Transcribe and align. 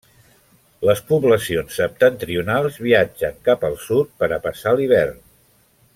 Les 0.89 1.01
poblacions 1.11 1.77
septentrionals 1.81 2.81
viatgen 2.87 3.39
cap 3.51 3.69
al 3.69 3.79
sud 3.85 4.13
per 4.23 4.31
a 4.31 4.41
passar 4.47 4.75
l'hivern. 4.81 5.25